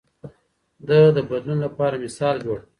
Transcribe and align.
ده 0.87 0.99
د 1.15 1.17
بدلون 1.29 1.59
لپاره 1.65 1.95
مثال 2.05 2.35
جوړ 2.45 2.59
کړ. 2.63 2.67